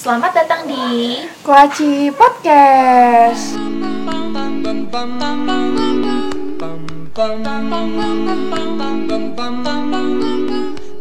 [0.00, 3.52] Selamat datang di Kuaci Podcast.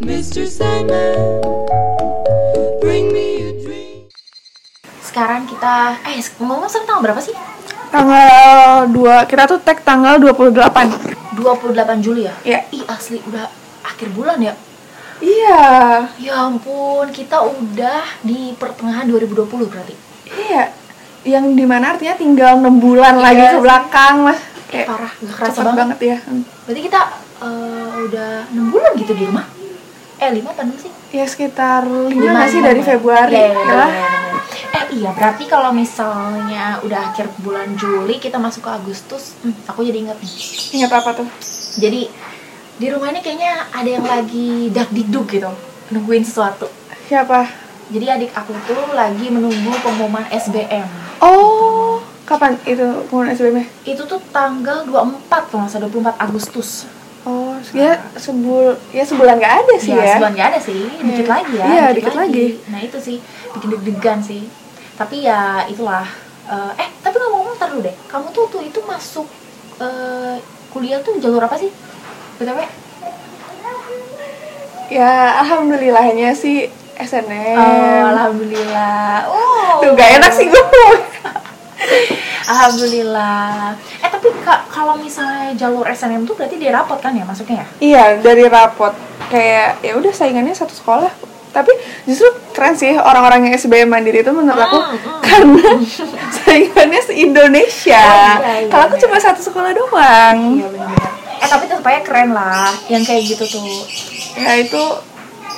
[0.04, 0.44] Mr.
[0.52, 1.16] Sandman,
[2.84, 4.12] bring me a dream.
[5.00, 7.36] sekarang kita eh ngomong sekarang tanggal berapa sih?
[7.96, 11.40] Tanggal 2, kita tuh tag tanggal 28.
[11.40, 12.36] 28 Juli ya?
[12.44, 12.60] Iya.
[12.76, 13.48] Ih asli udah
[13.88, 14.52] akhir bulan ya?
[15.20, 15.64] Iya.
[16.20, 19.96] Ya ampun, kita udah di pertengahan 2020 berarti.
[20.32, 20.72] Iya.
[21.28, 24.40] Yang di mana artinya tinggal 6 bulan Iya lagi ke belakang, Mas.
[24.70, 25.78] Eh, parah, gak kerasa banget.
[25.78, 26.18] banget ya.
[26.64, 27.02] Berarti kita
[27.44, 29.46] eh, udah 6 bulan gitu di rumah.
[30.20, 30.92] Eh, 5 apa 6 sih?
[31.10, 32.82] Ya sekitar 5 Lima, nggak sih lima, dari.
[32.86, 33.34] Februari.
[33.36, 33.86] Iya, iya, bener, ya.
[33.88, 34.38] bener, bener.
[34.70, 39.82] Eh iya, berarti kalau misalnya udah akhir bulan Juli kita masuk ke Agustus, hmm, aku
[39.82, 40.34] jadi ingat nih.
[40.80, 41.28] Ingat apa tuh?
[41.82, 42.06] Jadi
[42.80, 45.52] di rumah ini kayaknya ada yang lagi dak dikduk gitu,
[45.92, 46.72] nungguin sesuatu.
[47.12, 47.44] Siapa?
[47.92, 50.88] Jadi adik aku tuh lagi menunggu pengumuman SBM.
[51.20, 53.60] Oh, kapan itu pengumuman SBM?
[53.60, 53.66] -nya?
[53.84, 56.88] Itu tuh tanggal 24 kalau nggak salah 24 Agustus.
[57.28, 60.16] Oh, ya sebul ya sebulan nggak ada sih ya.
[60.16, 61.36] sebulan nggak ada sih, dikit Iya.
[61.36, 61.66] lagi ya.
[61.68, 62.46] Iya, dikit lagi.
[62.72, 63.18] Nah itu sih
[63.60, 64.48] bikin deg-degan sih.
[64.96, 66.08] Tapi ya itulah.
[66.48, 67.96] Eh, eh tapi ngomong-ngomong ntar dulu deh.
[68.08, 69.28] Kamu tuh tuh itu masuk
[69.84, 70.40] eh,
[70.72, 71.68] kuliah tuh jalur apa sih?
[72.40, 72.60] Btw?
[74.90, 76.66] Ya, alhamdulillahnya sih
[76.98, 77.56] SNM.
[77.56, 79.28] Oh, alhamdulillah.
[79.30, 79.84] Oh.
[79.86, 80.64] Tuh gak enak sih gue.
[82.50, 83.78] Alhamdulillah.
[84.02, 87.68] Eh tapi Kak, kalau misalnya jalur SNM tuh berarti dia rapot kan ya masuknya ya?
[87.78, 88.98] Iya, dari rapot
[89.30, 91.14] kayak ya udah saingannya satu sekolah.
[91.50, 91.70] Tapi
[92.10, 95.22] justru keren sih orang-orang yang SBM mandiri itu menurut aku Hmm, hmm.
[95.22, 95.66] karena
[96.42, 98.02] saingannya se-Indonesia.
[98.02, 99.04] Oh, iya, iya, Kalau aku iya.
[99.06, 100.38] cuma satu sekolah doang.
[100.58, 101.14] Iya benar-benar.
[101.40, 103.66] Eh tapi tetap aja keren lah yang kayak gitu tuh.
[104.36, 104.84] Ya itu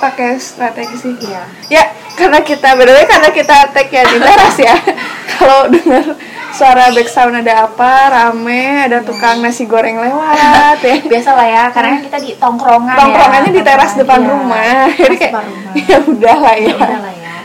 [0.02, 1.14] pakai strategi sih.
[1.22, 1.44] Iya.
[1.70, 1.84] Ya,
[2.18, 4.76] karena kita berdua karena kita tag ya di teras ya.
[5.38, 6.18] Kalau dengar
[6.52, 10.96] suara background ada apa, rame, ada tukang nasi goreng lewat ya.
[11.14, 13.58] Biasa lah ya, karena kita di tongkrongan Tongkrongannya ya.
[13.58, 14.30] di teras depan iya.
[14.34, 14.86] rumah.
[14.98, 15.34] Jadi kayak
[15.90, 16.75] ya udah lah ya ya.
[16.75, 17.36] udah lah ya.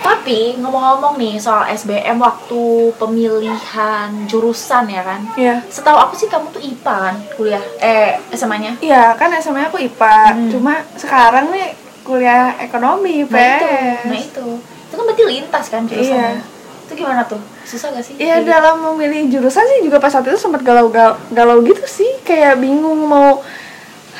[0.00, 5.20] Tapi ngomong-ngomong nih soal SBM waktu pemilihan jurusan ya kan.
[5.36, 5.60] Iya.
[5.68, 8.80] Setahu aku sih kamu tuh IPA kan kuliah eh SMA-nya.
[8.80, 10.16] Iya, kan SMA aku IPA.
[10.32, 10.48] Hmm.
[10.52, 14.04] Cuma sekarang nih kuliah ekonomi, Nah itu, PS.
[14.08, 14.46] nah itu.
[14.88, 16.32] Itu kan berarti lintas kan jurusannya.
[16.40, 16.42] Iya.
[16.88, 17.40] Itu gimana tuh?
[17.68, 18.14] Susah gak sih?
[18.18, 22.58] Iya, dalam memilih jurusan sih juga pas saat itu sempat galau-galau galau gitu sih, kayak
[22.58, 23.38] bingung mau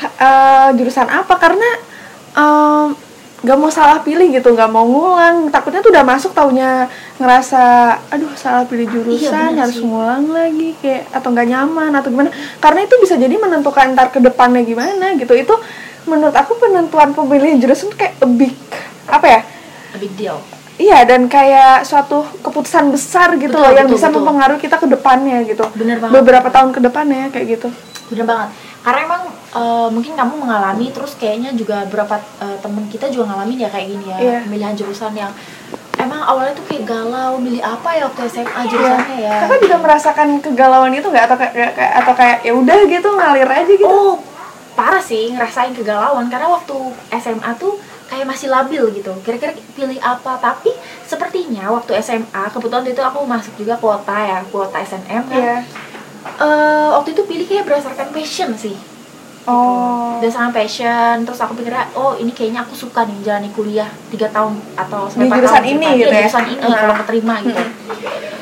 [0.01, 1.69] eh, jurusan apa karena
[2.37, 2.95] em,
[3.41, 5.49] gak mau salah pilih gitu, gak mau ngulang.
[5.49, 6.87] Takutnya tuh udah masuk taunya
[7.17, 7.63] ngerasa,
[8.13, 9.85] aduh salah pilih jurusan, Iya, harus sih.
[9.85, 12.31] ngulang lagi kayak atau nggak nyaman atau gimana.
[12.61, 15.33] Karena itu bisa jadi menentukan ntar ke depannya gimana gitu.
[15.33, 15.57] Itu
[16.05, 18.57] menurut aku penentuan pemilihan jurusan tuh kayak a big
[19.09, 19.41] apa ya?
[19.91, 20.37] a big deal.
[20.81, 24.17] Iya dan kayak suatu keputusan besar gitu Betul, loh yang betul, bisa betul.
[24.25, 25.65] mempengaruhi kita ke depannya gitu.
[25.77, 26.15] Bener banget.
[26.17, 27.69] Beberapa tahun ke depannya kayak gitu.
[28.09, 28.49] Bener banget.
[28.81, 29.23] Karena emang
[29.53, 33.87] eh, mungkin kamu mengalami terus kayaknya juga beberapa eh, temen kita juga ngalamin ya kayak
[33.89, 34.39] gini ya Iya.
[34.45, 35.33] pemilihan jurusan yang
[35.97, 39.37] emang awalnya tuh kayak galau milih apa ya waktu SMA jurusannya ya.
[39.45, 43.45] Kakak juga merasakan kegalauan itu nggak atau kayak kayak- atau kayak ya udah gitu ngalir
[43.47, 43.85] aja gitu.
[43.85, 44.17] Oh,
[44.73, 46.73] parah sih ngerasain kegalauan karena waktu
[47.13, 47.77] SMA tuh
[48.09, 49.13] kayak masih labil gitu.
[49.21, 50.41] Kira-kira pilih apa?
[50.41, 50.73] Tapi
[51.05, 55.37] sepertinya waktu SMA kebetulan itu aku masuk juga kuota ya, kuota SNM kan.
[55.37, 55.57] Iya.
[56.39, 58.75] Eh, waktu itu pilih kayak berdasarkan passion sih.
[59.49, 60.21] Oh.
[60.21, 64.53] Berdasarkan passion, terus aku pikirnya, oh ini kayaknya aku suka nih jalani kuliah 3 tahun
[64.77, 66.21] atau sampai Di 4 jurusan tahun ini gitu Iya, ya?
[66.21, 66.77] jurusan ini Hmm.
[66.77, 67.63] kalau keterima gitu.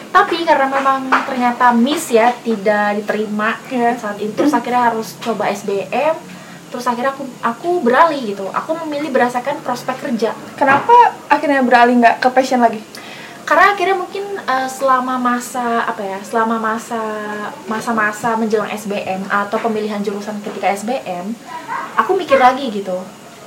[0.08, 3.94] Tapi karena memang ternyata miss ya, tidak diterima Iya.
[3.94, 6.18] saat itu, terus akhirnya harus coba SBM,
[6.68, 8.50] terus akhirnya aku aku beralih gitu.
[8.50, 10.34] Aku memilih berdasarkan prospek kerja.
[10.58, 10.92] Kenapa
[11.30, 12.82] akhirnya beralih nggak ke passion lagi?
[13.48, 17.00] Karena akhirnya mungkin eh, selama masa apa ya, selama masa
[17.64, 21.32] masa-masa menjelang SBM atau pemilihan jurusan ketika SBM,
[21.96, 23.00] aku mikir lagi gitu.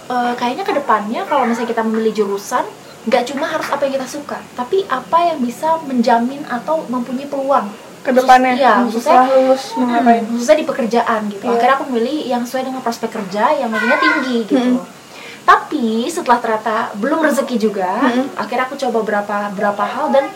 [0.07, 2.65] Eh, kayaknya ke depannya kalau misalnya kita memilih jurusan,
[3.03, 7.69] nggak cuma harus apa yang kita suka, tapi apa yang bisa menjamin atau mempunyai peluang
[8.01, 10.23] Ke depannya Khusus- hmm, khususnya setelah lulus mau Hmm, ngapain?
[10.25, 11.43] khususnya di pekerjaan gitu.
[11.43, 11.53] Iya.
[11.53, 14.57] Akhirnya aku milih yang sesuai dengan prospek kerja yang nilainya tinggi gitu.
[14.57, 15.00] Mm-mm.
[15.41, 18.37] Tapi setelah ternyata belum rezeki juga, Mm-mm.
[18.37, 20.29] akhirnya aku coba berapa berapa hal dan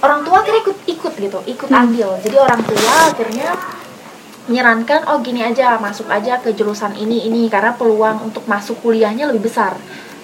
[0.00, 1.80] orang tua akhirnya ikut ikut gitu, ikut Mm.
[1.80, 2.10] andil.
[2.22, 3.50] Jadi orang tua akhirnya
[4.44, 9.32] menyarankan oh gini aja masuk aja ke jurusan ini ini karena peluang untuk masuk kuliahnya
[9.32, 9.72] lebih besar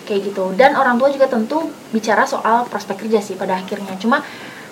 [0.04, 4.20] kayak gitu dan orang tua juga tentu bicara soal prospek kerja sih pada akhirnya cuma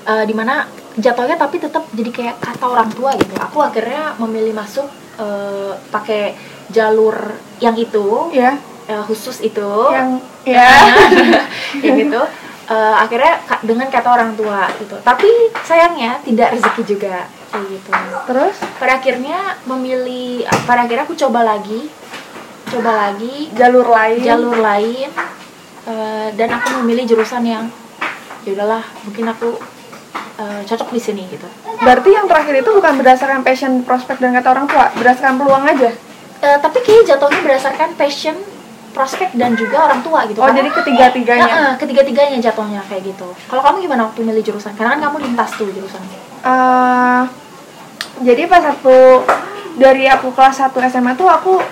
[0.05, 0.69] eh, di mana
[1.01, 4.85] jatuhnya tapi tetap jadi kayak kata orang tua gitu aku akhirnya memilih masuk
[5.17, 6.37] eh, pakai
[6.69, 7.17] jalur
[7.65, 8.53] yang itu ya
[8.89, 9.71] eh, khusus itu.
[9.93, 10.73] Yang ya.
[11.81, 12.23] Kayak gitu.
[12.69, 14.97] Eh, akhirnya dengan kata orang tua gitu.
[15.01, 15.29] Tapi
[15.65, 17.91] sayangnya tidak rezeki juga kayak gitu.
[18.29, 18.57] Terus?
[18.77, 21.89] Pada akhirnya memilih pada akhirnya aku coba lagi.
[22.69, 23.49] Coba lagi.
[23.57, 24.21] Jalur lain?
[24.21, 25.09] Jalur lain.
[25.89, 27.65] Eh, dan aku memilih jurusan yang
[28.45, 29.57] ya udahlah mungkin aku
[30.37, 31.49] eh, cocok di sini gitu.
[31.81, 34.93] Berarti yang terakhir itu bukan berdasarkan passion prospek dan kata orang tua.
[34.93, 35.97] Berdasarkan peluang aja?
[36.45, 38.37] Eh, tapi kayaknya jatuhnya berdasarkan passion
[38.91, 43.29] prospek dan juga orang tua gitu oh Karena- jadi ketiga-tiganya Nah, ketiga-tiganya jatuhnya kayak gitu.
[43.45, 44.73] Kalau kamu gimana waktu milih jurusan?
[44.73, 46.01] Karena kan kamu lintas tuh jurusan.
[46.41, 47.23] Eh,
[48.21, 49.23] jadi pas aku
[49.75, 51.63] dari aku kelas 1 SMA tuh aku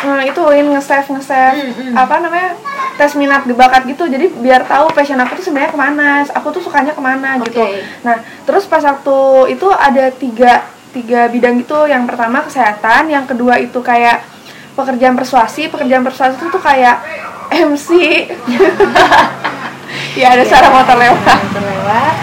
[0.00, 1.94] eh, ituin nge-save nge-save Hmm, hmm.
[1.96, 2.50] apa namanya
[2.92, 6.48] tes minat di bakat gitu jadi biar tahu passion aku tuh sebenarnya ke mana aku
[6.50, 7.80] tuh sukanya ke mana gitu Oke.
[8.02, 9.16] nah terus pas waktu
[9.48, 10.52] itu ada tiga
[10.90, 14.20] tiga bidang gitu yang pertama kesehatan yang kedua itu kayak
[14.72, 16.96] pekerjaan persuasi pekerjaan persuasi itu tuh kayak
[17.52, 17.88] MC
[20.20, 21.38] ya ada suara motor lewat.
[21.52, 22.14] Terlewat.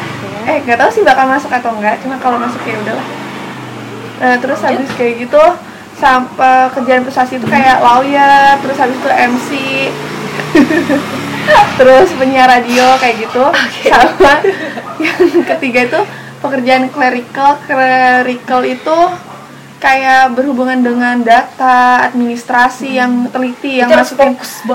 [0.49, 3.07] eh nggak tahu sih bakal masuk atau enggak cuma kalau masuk ya udahlah.
[4.19, 5.43] Nah terus habis kayak gitu
[5.99, 9.49] sampai kerjaan prestasi itu kayak lawyer terus habis itu MC
[11.79, 13.45] terus penyiar radio kayak gitu.
[13.85, 14.41] Sama
[15.05, 16.01] yang ketiga itu
[16.41, 17.61] pekerjaan clerical.
[17.69, 18.97] Clerical itu
[19.79, 24.29] kayak berhubungan dengan data administrasi yang teliti yang Itu masukin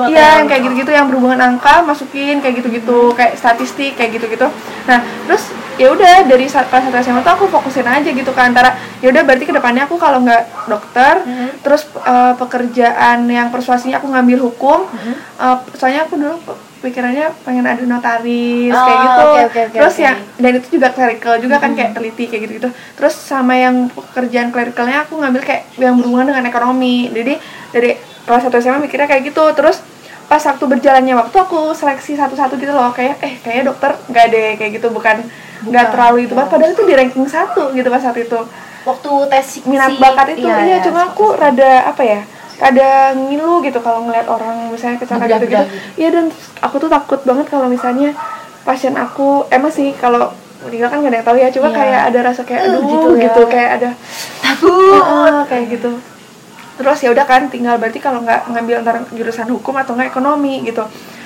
[0.09, 4.49] iya ya, yang kayak gitu-gitu yang berhubungan angka masukin kayak gitu-gitu kayak statistik kayak gitu-gitu
[4.85, 4.99] nah
[5.29, 5.45] terus
[5.77, 9.11] ya udah dari saat kelas satu SMA tuh aku fokusin aja gitu ke antara ya
[9.11, 11.49] udah berarti ke depannya aku kalau nggak dokter Mhm.
[11.61, 15.13] terus eh, pekerjaan yang persuasinya aku ngambil hukum Mhm.
[15.37, 16.39] Eh, soalnya aku dulu
[16.85, 19.25] pikirannya pengen ada notaris Oh, kayak gitu.
[19.25, 20.05] oke, oke, oke, terus oke.
[20.05, 23.89] yang dan itu juga clerical juga kan kayak teliti kayak gitu gitu terus sama yang
[23.89, 27.09] pekerjaan clericalnya aku ngambil kayak yang berhubungan dengan ekonomi.
[27.11, 27.35] Jadi
[27.73, 29.45] dari kelas satu SMA mikirnya kayak gitu.
[29.57, 29.83] Terus
[30.25, 32.93] pas waktu berjalannya waktu aku seleksi satu-satu gitu loh.
[32.93, 34.89] Kayak eh kayaknya dokter nggak deh kayak gitu.
[34.93, 35.17] Bukan
[35.67, 36.33] nggak terlalu itu.
[36.33, 36.37] Ya.
[36.39, 38.39] banget padahal itu di ranking satu gitu pas saat itu.
[38.85, 42.21] Waktu tes minat bakat itu iya, iya, cuma aku rada apa ya
[42.57, 45.65] rada ngilu gitu kalau ngeliat orang misalnya kecelakaan gitu gitu gitu.
[45.97, 46.31] iya dan
[46.61, 48.15] aku tuh takut banget kalau misalnya
[48.63, 50.31] pasien aku emang sih kalau
[50.63, 51.77] meninggal kan gak ada yang tahu ya cuma Iya.
[51.77, 53.51] kayak ada rasa kayak Eh, aduh gitu gitu, ya.
[53.51, 53.91] kayak ada
[54.41, 54.73] takut.
[54.95, 55.93] Heeh, kayak gitu
[56.75, 60.59] terus ya udah kan tinggal berarti kalau nggak ngambil antara jurusan hukum atau nggak ekonomi
[60.65, 60.83] gitu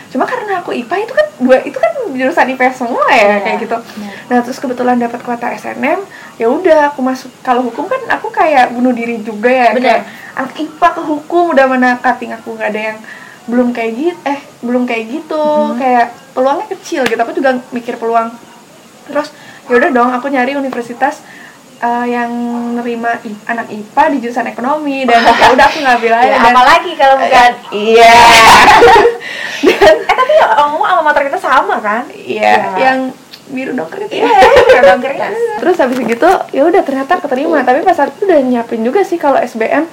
[0.09, 3.59] cuma karena aku IPA itu kan dua itu kan jurusan IPA semua ya Iya, kayak
[3.61, 3.77] gitu.
[3.77, 4.13] benar.
[4.27, 6.01] nah terus kebetulan dapat kuota SNM
[6.35, 7.29] ya udah aku masuk.
[7.41, 9.85] Kalau hukum kan aku kayak bunuh diri juga ya Benar.
[9.85, 10.03] kayak
[10.35, 12.99] anak IPA ke hukum udah mana cutting aku nggak ada yang
[13.45, 15.45] belum kayak gitu eh belum kayak gitu.
[15.77, 18.33] Kayak peluangnya kecil gitu aku juga mikir peluang.
[19.05, 19.29] Terus
[19.67, 21.21] ya udah dong aku nyari universitas
[21.79, 22.31] eh, yang
[22.75, 26.51] nerima I- anak IPA di jurusan ekonomi dan ya udah aku ngambil aja Ya, dan
[26.51, 28.15] apalagi kalau bukan iya.
[29.59, 32.05] Eh tapi ya ngomong sama motor kita sama kan?
[32.11, 32.77] iya Iya.
[32.79, 32.99] yang
[33.49, 34.21] biru dongker itu.
[34.21, 35.29] Iya, ya ya, dongkernya.
[35.59, 37.63] terus habis gitu ya udah ternyata keterima.
[37.63, 39.89] Tapi pas saat itu udah nyiapin juga sih kalau SBM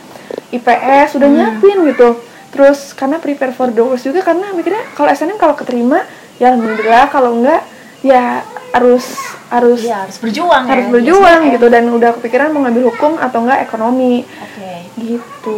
[0.51, 2.19] IPS udah nyiapin gitu.
[2.51, 6.03] Terus karena prepare for the worst juga karena mikirnya kalau SNM kalau keterima
[6.35, 7.07] ya alhamdulillah.
[7.07, 7.61] Kalau enggak
[8.01, 8.43] ya
[8.75, 9.06] harus
[9.48, 10.69] harus Iya, harus berjuang ya.
[10.69, 11.54] harus di berjuang SBM.
[11.56, 14.72] gitu dan udah kepikiran mau ngambil hukum atau enggak ekonomi Oke.
[14.98, 15.57] gitu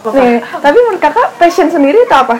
[0.00, 0.14] Bapak.
[0.16, 2.38] Nih, tapi menurut kakak passion sendiri itu apa?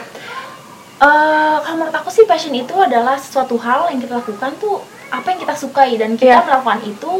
[0.96, 5.26] Eh, kalau menurut aku sih passion itu adalah sesuatu hal yang kita lakukan tuh apa
[5.28, 6.46] yang kita sukai dan kita Iya.
[6.46, 7.12] melakukan itu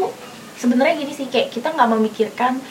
[0.55, 2.63] sebenarnya gini sih kayak kita nggak memikirkan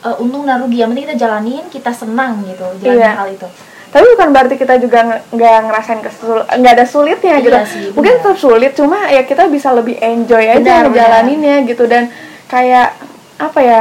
[0.00, 3.12] eh, untung dan rugi yang penting kita jalanin kita senang gitu jalanin Iya.
[3.12, 3.48] hal itu
[3.90, 7.58] tapi bukan berarti kita juga nggak ngerasain kesul nggak ada sulitnya gitu.
[7.58, 11.90] Iya sih, mungkin tetap sulit cuma ya kita bisa lebih enjoy aja Benar, ngejalaninnya gitu.
[11.90, 12.06] Dan
[12.46, 12.94] kayak
[13.42, 13.80] apa ya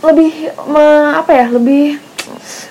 [0.00, 0.32] lebih
[0.68, 2.00] me- apa ya lebih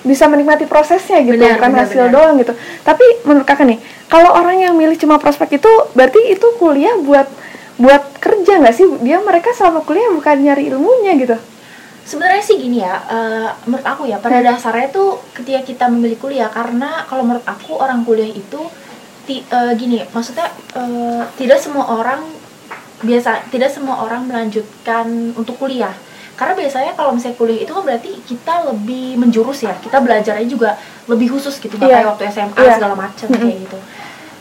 [0.02, 2.14] bisa menikmati prosesnya gitu Benar, bukan benar, hasil benar.
[2.14, 2.52] doang gitu.
[2.82, 3.78] Tapi menurut kakak nih
[4.10, 7.30] kalau orang yang milih cuma prospek itu berarti itu kuliah buat
[7.78, 8.86] buat kerja nggak sih?
[9.06, 11.38] Dia mereka selama kuliah bukan nyari ilmunya gitu
[12.04, 16.48] sebenarnya sih gini ya eh, menurut aku ya pada dasarnya tuh ketika kita memilih kuliah
[16.48, 18.60] karena kalau menurut aku orang kuliah itu
[19.24, 22.20] ti- eh, gini maksudnya eh, tidak semua orang
[23.00, 25.92] biasa tidak semua orang melanjutkan untuk kuliah
[26.34, 30.74] karena biasanya kalau misalnya kuliah itu kan berarti kita lebih menjurus ya kita belajarnya juga
[31.04, 31.96] lebih khusus gitu nggak Iya.
[31.96, 32.74] kayak waktu SMA Iya.
[32.74, 33.40] segala macam Mm-mm.
[33.40, 33.78] kayak gitu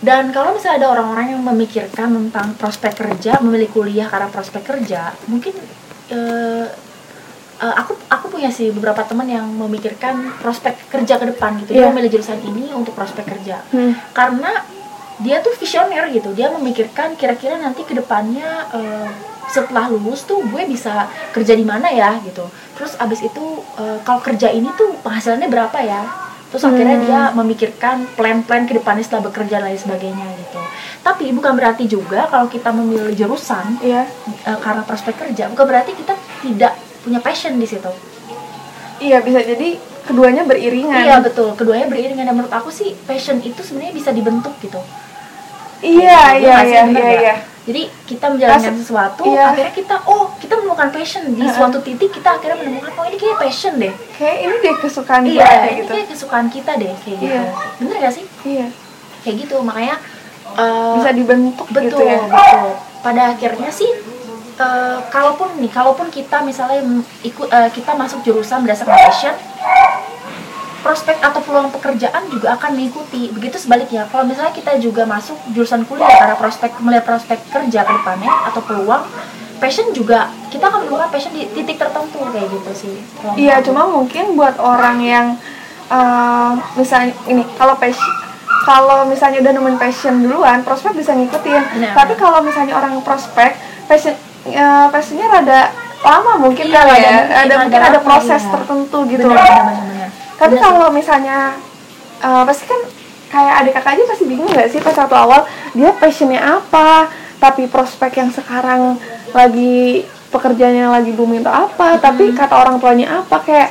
[0.04, 5.16] dan kalau misalnya ada orang-orang yang memikirkan tentang prospek kerja memilih kuliah karena prospek kerja
[5.28, 5.54] mungkin
[6.10, 6.66] eh,
[7.64, 11.80] eh, aku aku punya sih beberapa teman yang memikirkan prospek kerja ke depan gitu dia
[11.80, 11.90] Iya.
[11.90, 13.96] memilih jurusan ini untuk prospek kerja Hmm.
[14.12, 14.52] karena
[15.18, 19.08] dia tuh visioner gitu dia memikirkan kira-kira nanti ke depannya eh,
[19.46, 22.44] setelah lulus tuh gue bisa kerja di mana ya gitu
[22.74, 23.44] terus abis itu
[23.78, 26.04] eh, kalau kerja ini tuh penghasilannya berapa ya
[26.50, 27.06] terus akhirnya Hmm.
[27.06, 30.60] dia memikirkan plan-plan ke depannya setelah bekerja dan lain sebagainya gitu
[31.00, 34.06] tapi bukan berarti juga kalau kita memilih jurusan Iya.
[34.44, 37.92] eh, karena prospek kerja bukan berarti kita tidak punya passion di situ
[38.98, 41.04] Iya bisa jadi keduanya beriringan.
[41.04, 44.80] iya betul keduanya beriringan dan menurut aku sih passion itu sebenarnya bisa dibentuk gitu
[45.84, 47.08] Iya iya iya iya nggak?
[47.20, 47.36] iya.
[47.64, 49.52] Jadi kita menjalankan sesuatu, iya.
[49.52, 51.52] akhirnya kita oh kita menemukan passion di Heeh.
[51.52, 53.92] suatu titik kita akhirnya menemukan oh ini kayak passion deh.
[54.16, 55.92] Kayak ini deh kesukaan gue Iya, kayak ini gitu.
[55.92, 57.36] kayak kesukaan kita deh kayak gitu.
[57.36, 57.44] Iya.
[57.80, 58.26] Bener gak sih?
[58.44, 58.68] Iya.
[59.24, 59.96] Kayak gitu makanya
[60.56, 62.20] eh, Bisa dibentuk betul gitu ya.
[62.28, 62.68] betul.
[63.00, 63.92] Pada akhirnya sih
[64.58, 66.82] eh, kalaupun nih kalaupun kita misalnya
[67.26, 69.36] ikut eh, kita masuk jurusan berdasarkan passion
[70.84, 73.32] prospek atau peluang pekerjaan juga akan mengikuti.
[73.32, 77.92] Begitu sebaliknya, kalau misalnya kita juga masuk jurusan kuliah karena prospek melihat prospek kerja ke
[77.96, 79.08] depannya atau peluang,
[79.64, 82.96] passion juga kita akan menemukan passion di titik tertentu kayak gitu sih.
[83.40, 85.28] Iya, cuma mungkin buat orang yang
[85.88, 88.12] eh, misalnya ini kalau passion
[88.64, 91.64] kalau misalnya udah nemuin passion duluan, prospek bisa ngikutin.
[91.80, 91.94] Benar.
[91.96, 93.56] Tapi kalau misalnya orang prospek,
[93.88, 94.16] passion
[94.48, 95.62] eh, passionnya rada
[96.04, 96.96] lama mungkin Iya, kali ya.
[97.00, 98.52] mungkin, Ada rada mungkin ada lama, proses iya.
[98.52, 99.24] tertentu gitu.
[99.24, 100.10] Benar, benar, benar.
[100.36, 100.62] Tapi sih.
[100.64, 101.38] kalau misalnya
[102.20, 102.82] eh, pasti kan
[103.34, 105.42] kayak adik kakak aja pasti bingung nggak sih pas satu awal
[105.74, 107.10] dia passionnya apa,
[107.42, 109.02] tapi prospek yang sekarang
[109.34, 113.70] lagi pekerjaannya lagi booming atau apa, tapi kata orang tuanya apa kayak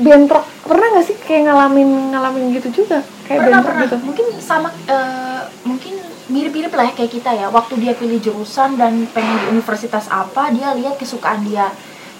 [0.00, 3.82] bentrok pernah nggak sih kayak ngalamin ngalamin gitu juga kayak pernah pernah.
[3.86, 3.96] gitu.
[4.02, 5.94] Mungkin sama eh, mungkin
[6.30, 7.46] mirip-mirip lah ya kayak kita ya.
[7.46, 11.70] Waktu dia pilih jurusan dan pengen di universitas apa dia lihat kesukaan dia.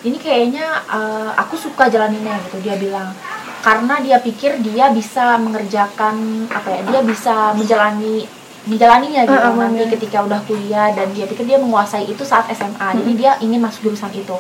[0.06, 3.10] Ini kayaknya eh, aku suka jalaninnya gitu dia bilang.
[3.60, 8.24] Karena dia pikir dia bisa mengerjakan apa ya dia bisa menjalani
[8.64, 9.36] menjalaninya gitu.
[9.36, 13.32] Ah, nanti ketika udah kuliah dan dia pikir dia menguasai itu saat SMA jadi dia
[13.42, 14.38] ingin masuk jurusan itu.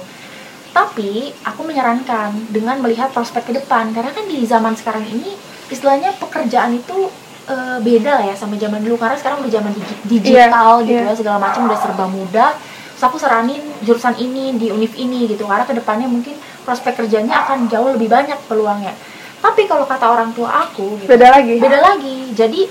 [0.70, 3.90] Tapi aku menyarankan dengan melihat prospek ke depan.
[3.90, 5.34] Karena kan di zaman sekarang ini
[5.70, 7.08] istilahnya pekerjaan itu
[7.46, 8.94] eh, beda lah ya sama zaman dulu.
[8.94, 11.10] Karena sekarang udah zaman digi- digital Iya, gitu iya.
[11.10, 12.50] ya segala macam udah serba mudah.
[12.94, 17.42] Terus aku saranin jurusan ini di univ ini gitu karena ke depannya mungkin prospek kerjanya
[17.42, 18.92] akan jauh lebih banyak peluangnya.
[19.40, 21.56] Tapi kalau kata orang tua aku gitu, beda lagi.
[21.56, 22.28] beda lagi.
[22.30, 22.68] Jadi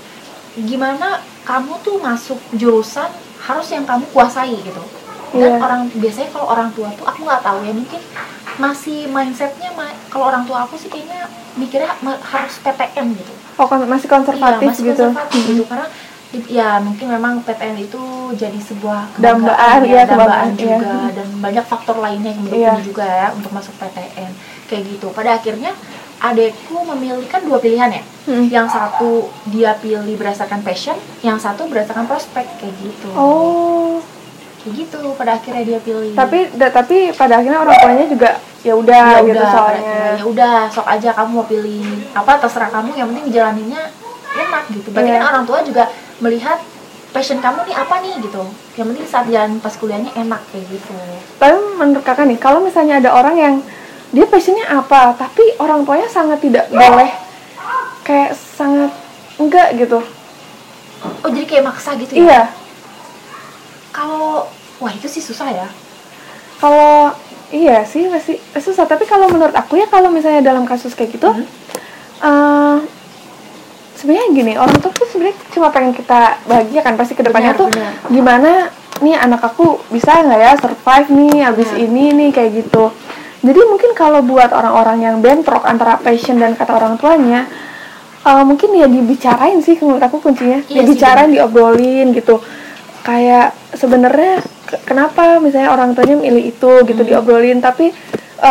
[0.56, 3.10] gimana kamu tuh masuk jurusan
[3.42, 4.82] harus yang kamu kuasai gitu.
[5.30, 5.62] Dan Iya.
[5.62, 8.00] orang biasanya kalau orang tua tuh aku nggak tahu ya mungkin
[8.60, 9.72] masih mindsetnya
[10.06, 11.90] kalau orang tua aku sih kayaknya mikirnya
[12.22, 13.32] harus PTN gitu.
[13.56, 15.04] Oh kon- masih konservatif iya, masih gitu.
[15.04, 15.86] konservatif gitu karena
[16.30, 18.02] di- ya mungkin memang PTN itu
[18.34, 21.10] jadi sebuah Dambaan, iya, dambaan kebanggaan, juga iya.
[21.12, 22.84] dan banyak faktor lainnya yang mendukung Iya.
[22.84, 24.30] juga ya untuk masuk PTN
[24.66, 25.06] kayak gitu.
[25.10, 25.72] Pada akhirnya
[26.20, 28.04] adekku memilih kan dua pilihan ya.
[28.20, 28.46] Hmm.
[28.46, 33.08] yang satu dia pilih berdasarkan passion yang satu berdasarkan prospek kayak gitu.
[33.16, 33.98] Oh
[34.60, 36.12] kayak gitu pada akhirnya dia pilih.
[36.12, 39.98] Tapi da- tapi pada akhirnya orang tuanya juga ya udah ya gitu soalnya.
[40.20, 41.80] ya udah sok aja kamu mau pilih
[42.12, 43.82] apa terserah kamu yang penting dijalaninnya
[44.30, 44.88] enak gitu.
[44.90, 45.16] Berarti Iya.
[45.16, 45.84] kan orang tua juga
[46.20, 46.58] melihat
[47.10, 48.42] passion kamu nih apa nih gitu.
[48.76, 50.92] Yang penting saat jalan pas kuliahnya enak kayak gitu.
[51.36, 53.54] Tapi menurut kakak nih, kalau misalnya ada orang yang
[54.10, 57.10] dia passionnya apa, tapi orang tuanya sangat tidak boleh,
[58.02, 58.90] kayak sangat
[59.36, 60.02] enggak gitu.
[61.00, 62.20] oh jadi kayak maksa gitu ya?
[62.20, 62.40] Iya,
[63.90, 64.46] kalau
[64.78, 65.68] wah itu sih susah ya
[66.60, 67.10] kalau
[67.50, 68.84] iya sih masih susah.
[68.84, 71.44] Tapi kalau menurut aku ya kalau misalnya dalam kasus kayak gitu, Hmm.
[72.20, 72.76] eh,
[73.96, 77.60] sebenarnya gini, orang tua tuh sebenarnya cuma pengen kita bahagia kan pasti ke depannya Benar,
[77.60, 77.92] tuh benar.
[78.08, 78.50] gimana
[79.00, 81.84] nih anak aku bisa nggak ya survive nih abis Benar.
[81.88, 82.84] ini nih kayak gitu.
[83.40, 87.48] Jadi mungkin kalau buat orang-orang yang bentrok antara passion dan kata orang tuanya,
[88.20, 92.36] eh, mungkin ya dibicarain sih menurut aku kuncinya, Iya sih, dibicarain, diobrolin gitu.
[93.00, 97.08] Kayak sebenarnya ke- kenapa misalnya orang tuanya milih itu gitu Hmm.
[97.08, 97.90] diobrolin, tapi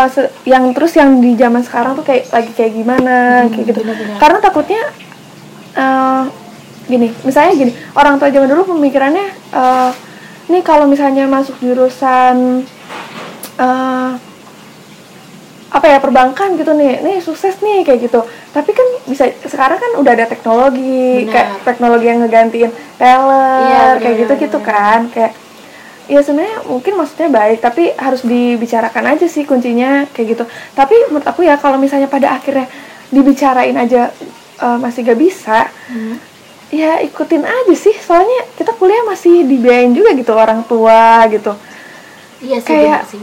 [0.08, 3.80] se- yang terus yang di zaman sekarang tuh kayak lagi kayak gimana Hmm, kayak gitu.
[3.82, 4.18] benar-benar.
[4.18, 4.82] Karena takutnya
[5.72, 6.24] eh,
[6.86, 9.92] gini, misalnya gini, orang tua zaman dulu pemikirannya eh,
[10.48, 12.66] nih kalau misalnya masuk jurusan
[13.56, 14.12] eh,
[15.70, 18.26] apa ya perbankan gitu nih, nih sukses nih kayak gitu.
[18.50, 21.30] Tapi kan bisa sekarang kan udah ada teknologi, Benar.
[21.30, 24.70] kayak teknologi yang ngegantiin teller Iya, kayak gitu gitu benar.
[24.74, 25.34] kan, kayak
[26.10, 31.22] ya sebenarnya mungkin maksudnya baik tapi harus dibicarakan aja sih kuncinya kayak gitu tapi menurut
[31.22, 32.66] aku ya kalau misalnya pada akhirnya
[33.08, 34.10] dibicarain aja
[34.58, 36.18] eh, masih gak bisa Hmm.
[36.70, 41.54] ya ikutin aja sih soalnya kita kuliah masih dibiayain juga gitu orang tua gitu
[42.42, 43.22] iya sih Kayak- sih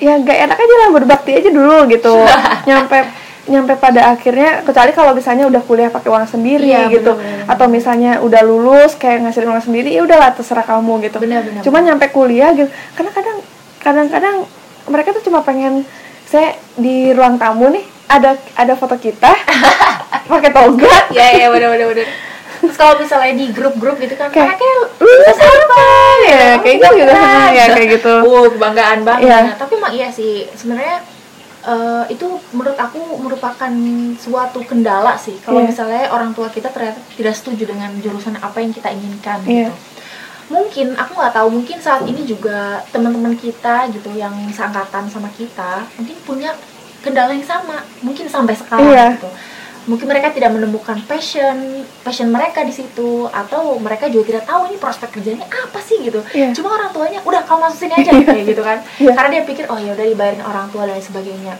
[0.00, 2.14] ya gak enak aja lah berbakti aja dulu gitu.
[2.68, 2.98] Nyampe
[3.40, 7.12] nyampe pada akhirnya kecuali kalau misalnya udah kuliah pakai uang sendiri Iya, gitu.
[7.12, 7.50] benar-benar.
[7.50, 11.18] atau misalnya udah lulus kayak ngasilin uang sendiri ya udahlah terserah kamu gitu.
[11.18, 11.60] Benar-benar.
[11.60, 13.38] cuma nyampe kuliah gitu karena kadang
[13.80, 14.36] kadang-kadang
[14.86, 15.82] mereka tuh cuma pengen
[16.24, 19.34] saya di ruang tamu nih ada ada foto kita
[20.30, 21.10] pakai toga.
[21.10, 22.06] Ya ya bener bener bener
[22.60, 24.60] terus kalau misalnya di grup-grup gitu kan Kayak,
[25.00, 25.82] lulus apa?
[26.28, 28.12] Ya kayak gitu juga seneng ya kayak gitu.
[28.20, 29.24] Uh kebanggaan banget.
[29.26, 29.38] Iya.
[29.56, 30.44] tapi emang iya sih.
[30.52, 31.00] Sebenarnya
[31.60, 33.72] eh, itu menurut aku merupakan
[34.16, 35.40] suatu kendala sih.
[35.40, 35.68] Kalau Iya.
[35.72, 39.68] misalnya orang tua kita ternyata tidak setuju dengan jurusan apa yang kita inginkan Iya.
[39.68, 39.72] gitu.
[40.50, 45.86] Mungkin aku nggak tahu mungkin saat ini juga teman-teman kita gitu yang seangkatan sama kita
[45.94, 46.50] mungkin punya
[47.00, 47.80] kendala yang sama.
[48.02, 49.06] Mungkin sampai sekarang Iya.
[49.16, 49.30] gitu
[49.84, 51.56] mungkin mereka tidak menemukan passion
[52.00, 56.20] passion mereka di situ atau mereka juga tidak tahu ini prospek kerjanya apa sih gitu
[56.30, 56.52] Iya.
[56.52, 59.12] cuma orang tuanya udah kamu masuk sini aja kayak gitu kan Iya.
[59.14, 61.56] karena dia pikir oh ya udah dibayarin orang tua dan sebagainya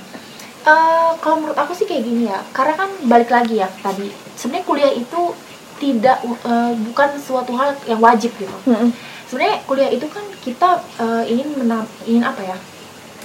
[0.61, 4.69] Eh, kalau menurut aku sih kayak gini ya karena kan balik lagi ya tadi sebenarnya
[4.69, 5.33] kuliah itu
[5.81, 8.93] tidak eh, bukan suatu hal yang wajib gitu Mm-mm.
[9.25, 10.69] sebenarnya kuliah itu kan kita
[11.01, 12.57] eh, ingin menam, ingin apa ya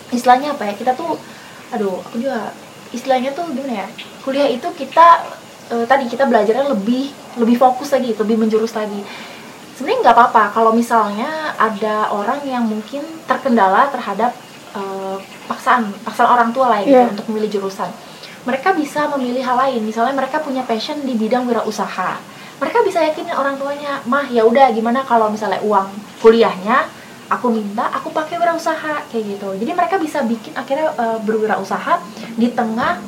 [0.08, 1.20] istilahnya apa ya kita tuh
[1.70, 2.56] aduh aku juga
[2.90, 3.88] istilahnya tuh gimana ya
[4.26, 5.22] kuliah itu kita
[5.70, 9.06] eh, tadi kita belajarnya lebih lebih fokus lagi lebih menjurus lagi.
[9.76, 14.34] Sebenarnya nggak apa-apa kalau misalnya ada orang yang mungkin terkendala terhadap
[14.74, 17.12] eh, paksaan paksaan orang tua ya gitu Iya.
[17.14, 17.90] untuk memilih jurusan.
[18.46, 19.82] Mereka bisa memilih hal lain.
[19.82, 22.18] Misalnya mereka punya passion di bidang wirausaha.
[22.56, 25.92] Mereka bisa yakinin orang tuanya mah ya udah gimana kalau misalnya uang
[26.24, 26.88] kuliahnya
[27.26, 29.50] aku minta aku pakai wirausaha kayak gitu.
[29.60, 32.00] Jadi mereka bisa bikin akhirnya eh, berwirausaha
[32.38, 33.02] di tengah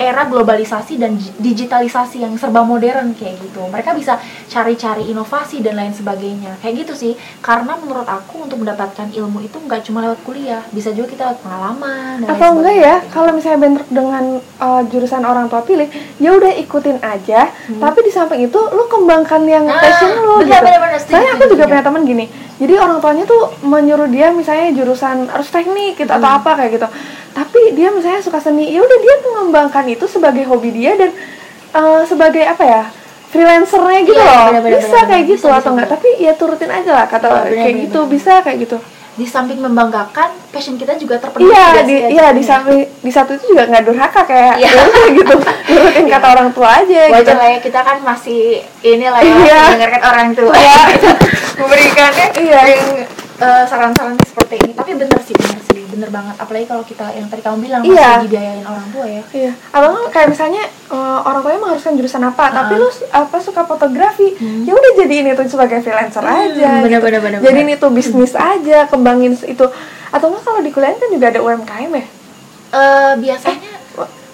[0.00, 3.60] era globalisasi dan digitalisasi yang serba modern kayak gitu.
[3.68, 4.16] Mereka bisa
[4.48, 6.56] cari-cari inovasi dan lain sebagainya.
[6.60, 7.12] Kayak gitu sih.
[7.40, 10.64] Karena menurut aku untuk mendapatkan ilmu itu nggak cuma lewat kuliah.
[10.70, 14.24] Bisa juga kita lewat pengalaman dan atau enggak ya kalau misalnya bentrok dengan
[14.58, 17.52] uh, jurusan orang tua pilih ya udah ikutin aja.
[17.68, 21.00] Tapi di samping itu lu kembangkan yang Ah, passion lu benar, gitu.
[21.00, 22.24] setuju, soalnya aku juga punya teman gini
[22.62, 26.38] jadi orang tuanya tuh menyuruh dia misalnya jurusan harus teknik gitu atau Hmm.
[26.38, 26.88] apa kayak gitu.
[27.32, 31.10] Tapi dia misalnya suka seni ya udah dia mengembangkan itu sebagai hobi dia dan
[31.72, 32.82] uh, sebagai apa ya
[33.28, 34.68] freelancernya gitu Iya, loh.
[34.76, 35.88] bisa kayak gitu Bisa, atau enggak?
[35.90, 38.76] Tapi ya turutin aja lah kata Iya, kayak gitu bisa kayak gitu
[39.12, 43.36] di samping membanggakan passion kita juga terpenuhi Iya, di ya, iya di samping di satu
[43.36, 44.68] itu juga nggak durhaka kayak Iya.
[44.68, 45.34] ya udah gitu
[45.68, 47.12] nurutin kata orang tua aja gitu.
[47.12, 48.40] wajar lah ya kita kan masih
[48.80, 49.60] ini lah ya Iya.
[49.68, 50.76] mendengarkan orang tua Iya.
[51.60, 52.60] memberikannya Iya.
[52.66, 52.82] yang
[53.42, 57.26] eh, saran-saran seperti ini tapi bener sih bener sih bener banget apalagi kalau kita yang
[57.26, 58.08] tadi kamu bilang Iya.
[58.16, 59.52] masih dibiayain orang tua ya Iya.
[59.68, 64.28] Atau nggak kayak misalnya eh, orang tuanya mengharuskan jurusan apa, tapi lu apa suka fotografi,
[64.34, 64.62] Hmm.
[64.62, 66.70] ya udah jadiin itu sebagai freelancer aja.
[66.80, 67.04] bener, gitu.
[67.04, 67.76] bener, bener, Jadiin bener.
[67.76, 69.66] itu bisnis aja, kembangin itu.
[70.08, 72.04] Atau nggak kalau di kuliah kan juga ada UMKM ya?
[72.72, 73.72] Eh, biasanya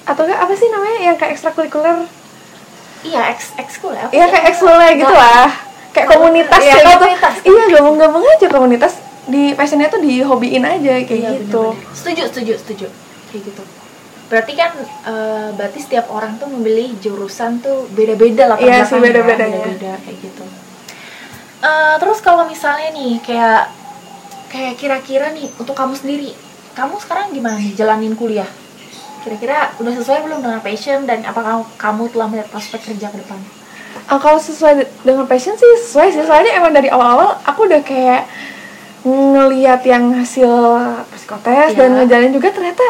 [0.05, 2.07] Atau nggak apa sih namanya yang kayak ekstrakurikuler?
[3.01, 5.47] iya ex ekskul ya Iya kayak ekskul gitu lah.
[6.01, 6.89] Kayak komunitas ya gitu.
[6.89, 7.35] komunitas.
[7.43, 8.93] Iya, gabung-gabung aja komunitas
[9.25, 11.75] di passionnya tuh dihobiin aja kayak Iya, gitu.
[11.75, 11.93] bener-bener.
[11.93, 12.87] setuju setuju setuju
[13.29, 13.63] kayak gitu
[14.29, 14.71] berarti kan
[15.05, 19.59] eh, berarti setiap orang tuh memilih jurusan tuh beda-beda lah Iya sih, belakangnya, beda-bedanya.
[19.59, 20.45] beda-beda kayak gitu
[21.59, 23.67] Eh, terus kalau misalnya nih kayak
[24.49, 26.31] kayak kira-kira nih untuk kamu sendiri
[26.73, 28.47] kamu sekarang gimana nih jalanin kuliah
[29.19, 33.19] kira-kira udah sesuai belum dengan passion dan apa kamu, kamu telah melihat prospek kerja ke
[33.19, 33.43] depan
[34.07, 36.23] Ah, kalau sesuai de- dengan passion sih sesuai sih.
[36.23, 38.25] Soalnya emang dari awal-awal aku udah kayak
[39.03, 40.51] ngeliat yang hasil
[41.09, 41.79] psikotes Iya.
[41.79, 42.83] dan ngejalanin juga ternyata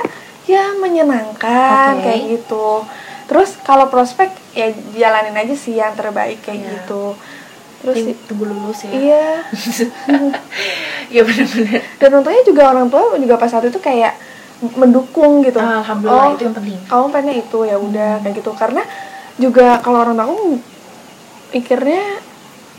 [0.45, 2.03] ya menyenangkan Oke.
[2.03, 2.85] kayak gitu.
[3.25, 6.69] Terus kalau prospek ya jalanin aja sih yang terbaik kayak Iya.
[6.75, 7.13] gitu.
[7.79, 8.91] Terus Ting- tunggu lulus ya.
[8.91, 9.27] Iya.
[11.09, 14.13] Iya benar-benar dan untungnya juga orang tua juga pas saat itu kayak
[14.75, 15.57] mendukung gitu.
[15.57, 16.77] Alhamdulillah Oh, itu yang penting.
[16.85, 18.51] kamu pengennya itu ya udah kayak gitu.
[18.53, 18.83] Karena
[19.37, 20.37] juga kalau orang tua aku
[21.49, 22.05] pikirnya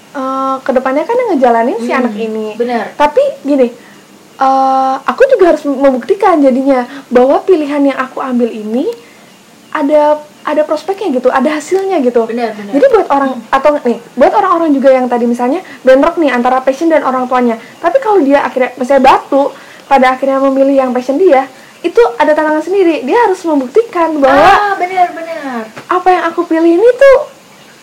[0.10, 2.48] eh ke depannya kan yang ngejalanin si Hmm, anak ini.
[2.56, 2.94] benar.
[2.94, 3.68] Tapi gini
[4.36, 8.88] eh aku juga harus membuktikan jadinya bahwa pilihan yang aku ambil ini
[9.70, 12.26] ada ada prospeknya gitu ada hasilnya gitu.
[12.26, 12.74] Benar benar.
[12.74, 16.90] Jadi buat orang atau nih buat orang-orang juga yang tadi misalnya bentrok nih antara passion
[16.90, 17.54] dan orang tuanya.
[17.78, 19.54] Tapi kalau dia akhirnya misalnya batu
[19.86, 21.46] pada akhirnya memilih yang passion dia
[21.80, 23.04] itu ada tantangan sendiri.
[23.04, 25.70] Dia harus membuktikan bahwa ah benar benar.
[25.86, 27.18] apa yang aku pilih ini tuh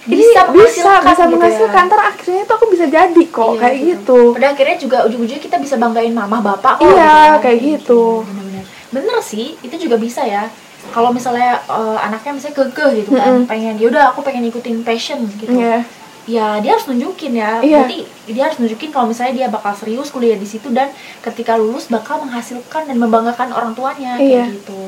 [0.06, 1.88] ini Bisa bisa menghasilkan bisa gitu menghasilkan ya.
[1.88, 5.56] ntar akhirnya tuh aku bisa jadi kok Iya, kayak gitu, Pada akhirnya juga ujung-ujungnya kita
[5.58, 6.86] bisa banggain mamah bapak kok.
[6.86, 7.42] Iya, kan.
[7.42, 8.22] kayak gitu.
[8.22, 8.64] Bener-bener.
[8.88, 10.46] Bener sih, itu juga bisa ya.
[10.86, 13.44] Kalau misalnya eh, anaknya misalnya kekeh gitu kan, Mm-mm.
[13.44, 15.50] pengen ya udah aku pengen ikutin passion gitu.
[15.50, 15.82] Iya.
[16.26, 17.58] Ya dia harus nunjukin ya.
[17.58, 17.82] Iya.
[17.82, 20.90] Berarti dia harus nunjukin kalau misalnya dia bakal serius kuliah di situ dan
[21.20, 24.46] ketika lulus bakal menghasilkan dan membanggakan orang tuanya Iya.
[24.46, 24.80] kayak gitu.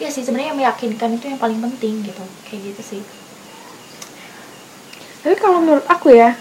[0.00, 2.24] Iya sih sebenarnya yang meyakinkan itu yang paling penting gitu.
[2.42, 3.00] Kayak gitu sih.
[5.22, 6.34] Tapi kalau menurut aku ya,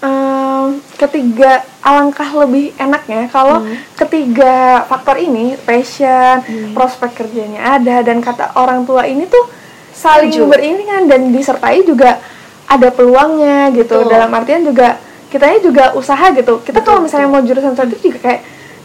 [0.00, 3.76] em, ketiga alangkah lebih enaknya kalau Hmm.
[3.96, 6.72] ketiga faktor ini passion, Hmm.
[6.72, 9.44] prospek kerjanya ada dan kata orang tua ini tuh
[9.90, 10.48] saling Setuju.
[10.48, 12.20] beriringan dan disertai juga
[12.64, 14.08] ada peluangnya gitu Betul.
[14.08, 14.96] dalam artian juga
[15.28, 18.40] kitanya juga usaha gitu kita kalau misalnya mau jurusan sensitif juga kayak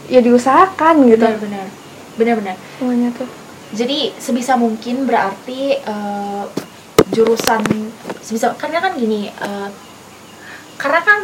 [0.08, 1.68] ya diusahakan gitu benar-benar
[2.16, 3.30] benar-benar semuanya tuh
[3.72, 6.44] jadi sebisa mungkin berarti eh,
[7.14, 7.62] jurusan
[8.22, 9.70] sebisa karena kan gini eh,
[10.80, 11.20] karena kan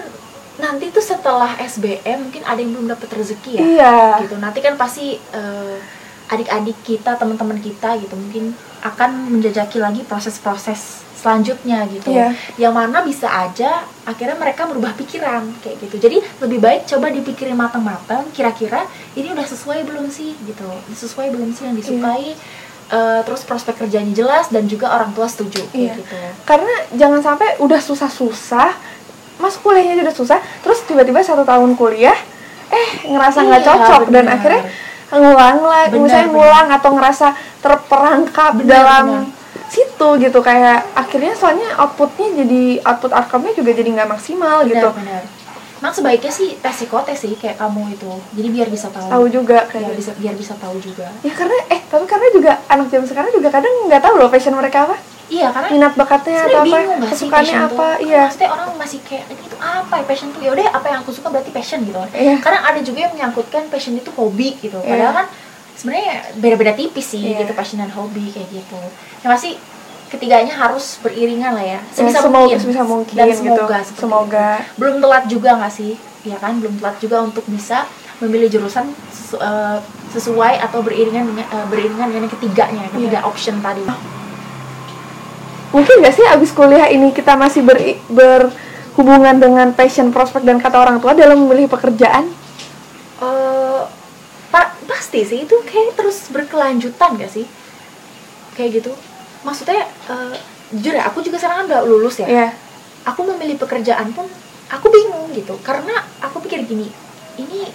[0.62, 3.96] nanti tuh setelah SBM mungkin ada yang belum dapat rezeki ya iya.
[4.22, 4.38] gitu.
[4.38, 5.76] Nanti kan pasti eh,
[6.32, 12.10] adik-adik kita teman-teman kita gitu mungkin akan menjajaki lagi proses-proses selanjutnya gitu.
[12.10, 12.34] Iya.
[12.58, 15.96] yang mana bisa aja akhirnya mereka berubah pikiran kayak gitu.
[16.02, 20.66] Jadi lebih baik coba dipikirin matang-matang kira-kira ini udah sesuai belum sih gitu.
[20.98, 22.34] Sesuai belum sih yang disukai
[22.92, 25.96] Eh, terus prospek kerjanya jelas dan juga orang tua setuju Iya.
[25.96, 26.04] gitu
[26.44, 28.68] karena jangan sampai udah susah-susah
[29.40, 32.20] masuk kuliahnya udah susah terus tiba-tiba satu tahun kuliah
[32.68, 34.36] eh ngerasa nggak Iya, cocok dan benar.
[34.36, 34.64] akhirnya
[35.10, 36.36] ngulang lagi Benar, misalnya benar.
[36.36, 37.28] ngulang atau ngerasa
[37.62, 39.68] terperangkap Benar, dalam benar.
[39.68, 45.24] situ gitu kayak akhirnya soalnya outputnya jadi output outcome-nya juga jadi nggak maksimal gitu benar-benar
[45.82, 49.66] Emang sebaiknya sih tes psikotes sih kayak kamu itu jadi biar bisa tahu tahu juga
[49.66, 49.98] biar kayak gitu.
[49.98, 53.50] bisa biar bisa tahu juga ya karena eh tapi karena juga anak zaman sekarang juga
[53.50, 54.96] kadang nggak tahu loh passion mereka apa
[55.32, 58.04] iya karena minat bakatnya atau apa kesukaannya apa tuh?
[58.04, 60.42] Iya Maksudnya orang masih kayak ini itu apa ya passion tuh?
[60.44, 61.98] Yaudah apa yang aku suka berarti passion gitu.
[62.12, 62.36] Iya.
[62.44, 64.76] Karena ada juga yang menyangkutkan passion itu hobi gitu.
[64.84, 64.92] Iya.
[64.92, 65.28] Padahal kan
[65.72, 67.48] sebenarnya beda-beda tipis sih Iya.
[67.48, 68.76] gitu passion dan hobi kayak gitu.
[69.24, 69.52] Yang pasti
[70.12, 71.72] ketiganya harus beriringan lah ya.
[71.72, 72.58] Ya, Sebisa semoga- mungkin.
[72.60, 73.40] sebisa mungkin dan gitu.
[73.42, 74.48] semoga seperti Semoga.
[74.60, 74.76] itu.
[74.76, 75.94] Belum telat juga nggak sih?
[76.22, 77.88] Ya kan belum telat juga untuk bisa
[78.20, 79.80] memilih jurusan sesu- eh,
[80.12, 83.26] sesuai atau beriringan dengan eh, beriringan dengan ketiganya, ketiga Iya.
[83.26, 83.82] option tadi.
[85.72, 87.80] mungkin gak sih abis kuliah ini kita masih ber,
[88.12, 92.28] berhubungan dengan passion prospek dan kata orang tua dalam memilih pekerjaan
[93.18, 93.82] eh
[94.50, 97.48] pa- pasti sih itu kayak terus berkelanjutan gak sih
[98.54, 98.92] kayak gitu
[99.42, 100.36] maksudnya eh,
[100.72, 102.28] jujur ya aku juga sekarang kan udah lulus ya.
[102.28, 102.48] Ya
[103.02, 104.30] aku memilih pekerjaan pun
[104.70, 105.58] aku bingung gitu.
[105.62, 106.88] Karena aku pikir gini
[107.36, 107.66] ini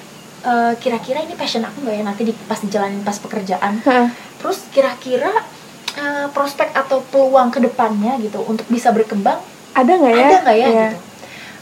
[0.43, 3.83] eh, kira-kira ini passion aku nggak ya nanti di, pas dijalanin pas pekerjaan?
[3.83, 4.07] Hah.
[4.37, 5.33] terus kira-kira
[5.97, 9.41] eh, prospek atau peluang ke depannya gitu untuk bisa berkembang
[9.73, 10.27] ada nggak ya?
[10.29, 10.87] ada nggak ya Iya.
[10.93, 10.99] gitu?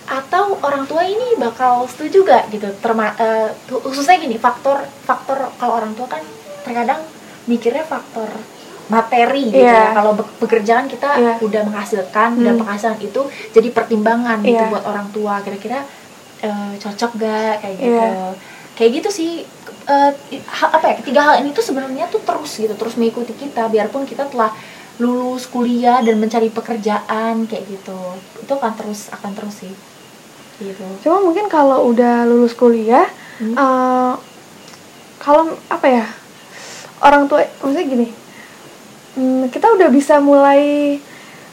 [0.04, 2.68] Atau orang tua ini bakal setuju gak gitu?
[2.76, 6.20] Terma eh, khususnya gini faktor faktor kalau orang tua kan
[6.60, 7.00] terkadang
[7.46, 8.28] mikirnya faktor
[8.86, 9.90] materi gitu Iya.
[9.90, 11.34] ya kalau pekerjaan kita Iya.
[11.40, 12.60] udah menghasilkan dan Hmm.
[12.60, 13.20] penghasilan itu
[13.50, 14.68] jadi pertimbangan gitu Iya.
[14.68, 15.84] buat orang tua kira-kira
[16.38, 18.36] eh, cocok gak kayak gitu Iya.
[18.74, 19.30] kayak gitu sih
[20.46, 24.04] ha- apa ya ketiga hal ini tuh sebenarnya tuh terus gitu terus mengikuti kita biarpun
[24.04, 24.52] kita telah
[24.96, 27.98] lulus kuliah dan mencari pekerjaan kayak gitu
[28.38, 29.72] itu akan terus akan terus sih
[30.56, 33.52] gitu cuma mungkin kalau udah lulus kuliah Hmm.
[33.52, 34.14] eh,
[35.18, 36.06] kalau apa ya
[37.00, 38.06] orang tua maksudnya gini
[39.16, 40.96] hmm, kita udah bisa mulai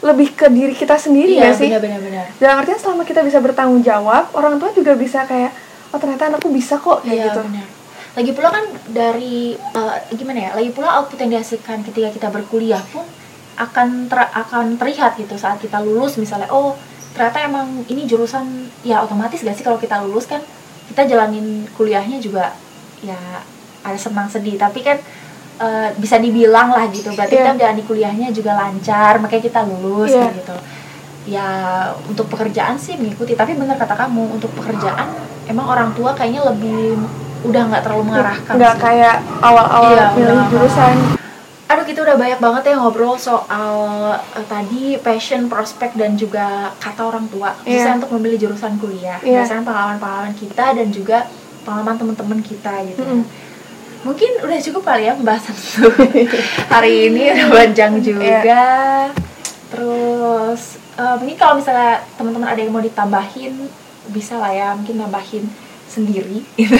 [0.02, 1.70] lebih ke diri kita sendiri iya ya sih?
[1.70, 2.02] benar-benar.
[2.02, 5.54] Benar dalam artian selama kita bisa bertanggung jawab orang tua juga bisa kayak
[5.94, 7.40] oh ternyata anakku bisa kok kayak iya gitu.
[7.46, 7.66] benar.
[8.12, 12.82] Lagi pula kan dari eh, gimana ya lagi pula output yang dihasilkan ketika kita berkuliah
[12.90, 13.06] pun
[13.54, 16.18] akan ter akan terlihat gitu saat kita lulus.
[16.18, 16.74] Misalnya oh
[17.14, 20.42] ternyata emang ini jurusan ya otomatis gak sih kalau kita lulus kan
[20.90, 22.50] kita jalanin kuliahnya juga
[23.06, 23.16] ya
[23.86, 24.58] ada senang sedih.
[24.58, 24.98] Tapi kan
[25.54, 27.42] eh, bisa dibilang lah gitu berarti Iya.
[27.42, 30.22] kita menjalani kuliahnya juga lancar makanya kita lulus Iya.
[30.22, 30.56] kayak gitu
[31.24, 31.48] ya
[32.04, 35.06] untuk pekerjaan sih mengikuti tapi bener kata kamu untuk pekerjaan
[35.44, 36.98] emang orang tua kayaknya lebih
[37.42, 40.48] udah nggak terlalu mengarahkan nggak kayak awal-awal Iya, milih udah.
[40.48, 40.96] jurusan
[41.64, 43.76] aduh kita udah banyak banget ya ngobrol soal
[44.12, 47.70] eh, tadi passion prospek dan juga kata orang tua Iya.
[47.72, 49.40] bisa untuk memilih jurusan kuliah Iya.
[49.40, 51.18] berdasarkan pengalaman-pengalaman kita dan juga
[51.62, 53.22] pengalaman teman-teman kita gitu Mm-mm.
[54.02, 55.54] Mungkin udah cukup kali ya pembahasan
[56.74, 58.02] hari ini udah panjang Iya.
[58.02, 58.64] juga.
[59.68, 60.60] Terus
[60.94, 63.54] eh, mungkin kalau misalnya teman-teman ada yang mau ditambahin
[64.08, 65.44] bisa lah ya mungkin nambahin
[65.86, 66.42] sendiri.
[66.54, 66.78] Gitu.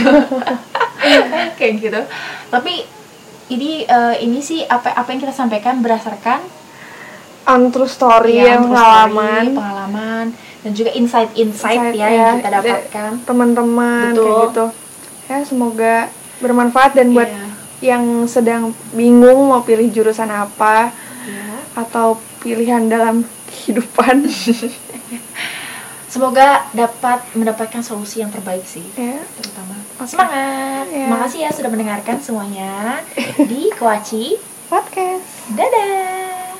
[1.56, 2.00] Kayak gitu.
[2.48, 2.86] Tapi
[3.48, 6.38] ini eh, ini sih apa apa yang kita sampaikan berdasarkan
[7.44, 10.24] on true story ya, yang pengalaman story, pengalaman.
[10.62, 13.10] dan juga insight-insight Insight, ya, ya, yang kita da- dapatkan.
[13.26, 14.66] teman-teman kayak gitu.
[15.26, 15.94] Ya semoga
[16.42, 17.46] bermanfaat dan buat Iya.
[17.94, 20.90] yang sedang bingung mau pilih jurusan apa
[21.22, 21.46] Ya.
[21.78, 24.26] atau pilihan dalam kehidupan
[26.12, 29.72] Semoga dapat mendapatkan solusi yang terbaik sih, ya terutama.
[29.96, 30.12] Oke.
[30.12, 30.84] Semangat.
[30.92, 31.08] Ya.
[31.08, 33.00] Makasih ya sudah mendengarkan semuanya
[33.40, 34.36] di Koachi.
[34.68, 36.51] podcast Dadah.